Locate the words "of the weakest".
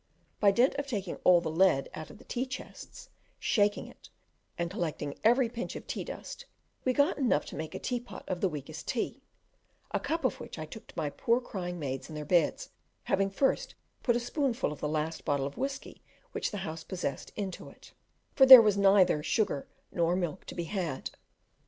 8.27-8.87